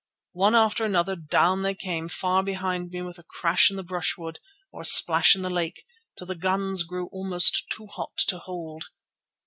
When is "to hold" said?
8.29-8.85